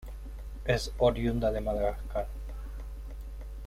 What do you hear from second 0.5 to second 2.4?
Es oriunda de Madagascar.